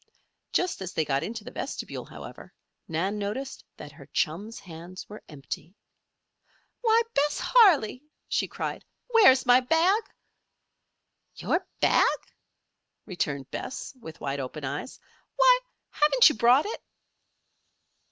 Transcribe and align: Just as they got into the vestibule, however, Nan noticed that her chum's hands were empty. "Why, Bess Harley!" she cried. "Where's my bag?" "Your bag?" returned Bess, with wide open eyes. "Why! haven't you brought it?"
Just 0.51 0.81
as 0.81 0.93
they 0.93 1.05
got 1.05 1.21
into 1.21 1.43
the 1.43 1.51
vestibule, 1.51 2.05
however, 2.05 2.55
Nan 2.87 3.19
noticed 3.19 3.63
that 3.77 3.91
her 3.91 4.07
chum's 4.07 4.57
hands 4.57 5.07
were 5.07 5.21
empty. 5.29 5.75
"Why, 6.81 7.03
Bess 7.13 7.37
Harley!" 7.39 8.01
she 8.27 8.47
cried. 8.47 8.83
"Where's 9.09 9.45
my 9.45 9.59
bag?" 9.59 10.01
"Your 11.35 11.67
bag?" 11.81 12.17
returned 13.05 13.51
Bess, 13.51 13.93
with 14.01 14.19
wide 14.19 14.39
open 14.39 14.65
eyes. 14.65 14.99
"Why! 15.35 15.59
haven't 15.91 16.29
you 16.29 16.33
brought 16.33 16.65
it?" 16.65 16.81